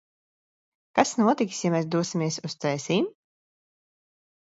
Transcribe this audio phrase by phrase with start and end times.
[1.01, 3.15] Kas notiks, ja mēs dosimies Cēsīm?